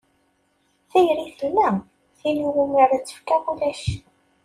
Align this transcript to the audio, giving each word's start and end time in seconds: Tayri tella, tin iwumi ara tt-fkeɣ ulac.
Tayri 0.89 1.25
tella, 1.39 1.69
tin 2.17 2.37
iwumi 2.45 2.77
ara 2.83 2.95
tt-fkeɣ 2.99 3.41
ulac. 3.51 3.83